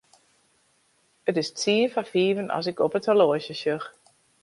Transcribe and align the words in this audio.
It 1.29 1.35
is 1.41 1.51
tsien 1.57 1.87
foar 1.93 2.09
fiven 2.13 2.47
as 2.57 2.69
ik 2.71 2.81
op 2.85 2.93
it 2.97 3.07
horloazje 3.09 3.55
sjoch. 3.61 3.87